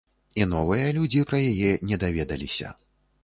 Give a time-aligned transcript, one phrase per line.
[0.39, 2.73] І новыя людзі пра яе не даведаліся.